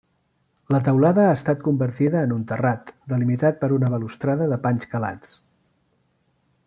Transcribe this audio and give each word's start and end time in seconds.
La 0.75 0.79
teulada 0.85 1.25
ha 1.31 1.35
estat 1.39 1.59
convertida 1.67 2.23
en 2.27 2.33
un 2.37 2.47
terrat, 2.53 2.89
delimitat 3.13 3.61
per 3.65 3.69
una 3.79 3.93
balustrada 3.97 4.49
de 4.55 4.59
panys 4.65 4.89
calats. 4.95 5.39